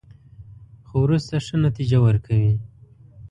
خو 0.87 0.95
وروسته 1.05 1.33
ښه 1.45 1.55
نتیجه 1.65 1.97
ورکوي. 2.05 2.53